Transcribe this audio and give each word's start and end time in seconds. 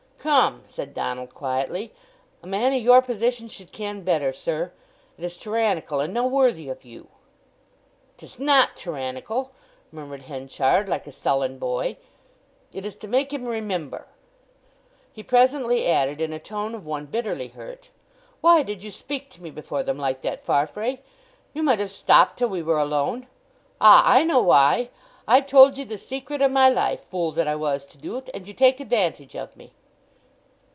"Come," 0.23 0.61
said 0.67 0.93
Donald 0.93 1.33
quietly, 1.33 1.93
"a 2.43 2.47
man 2.47 2.73
o' 2.73 2.75
your 2.75 3.01
position 3.01 3.47
should 3.47 3.71
ken 3.71 4.03
better, 4.03 4.31
sir! 4.31 4.71
It 5.17 5.23
is 5.23 5.35
tyrannical 5.35 5.99
and 5.99 6.13
no 6.13 6.27
worthy 6.27 6.69
of 6.69 6.85
you." 6.85 7.07
"'Tis 8.17 8.37
not 8.37 8.77
tyrannical!" 8.77 9.49
murmured 9.91 10.21
Henchard, 10.21 10.87
like 10.87 11.07
a 11.07 11.11
sullen 11.11 11.57
boy. 11.57 11.97
"It 12.71 12.85
is 12.85 12.95
to 12.97 13.07
make 13.07 13.33
him 13.33 13.45
remember!" 13.47 14.05
He 15.11 15.23
presently 15.23 15.87
added, 15.87 16.21
in 16.21 16.33
a 16.33 16.37
tone 16.39 16.75
of 16.75 16.85
one 16.85 17.07
bitterly 17.07 17.47
hurt: 17.47 17.89
"Why 18.41 18.61
did 18.61 18.83
you 18.83 18.91
speak 18.91 19.31
to 19.31 19.41
me 19.41 19.49
before 19.49 19.81
them 19.81 19.97
like 19.97 20.21
that, 20.21 20.45
Farfrae? 20.45 20.99
You 21.51 21.63
might 21.63 21.79
have 21.79 21.89
stopped 21.89 22.37
till 22.37 22.49
we 22.49 22.61
were 22.61 22.77
alone. 22.79 23.25
Ah—I 23.81 24.23
know 24.25 24.39
why! 24.43 24.91
I've 25.27 25.47
told 25.47 25.79
ye 25.79 25.83
the 25.83 25.97
secret 25.97 26.43
o' 26.43 26.47
my 26.47 26.69
life—fool 26.69 27.31
that 27.31 27.47
I 27.47 27.55
was 27.55 27.87
to 27.87 27.97
do't—and 27.97 28.47
you 28.47 28.53
take 28.53 28.79
advantage 28.79 29.35
of 29.35 29.57
me!" 29.57 29.73